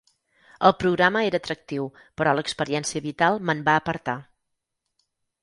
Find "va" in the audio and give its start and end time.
3.69-3.77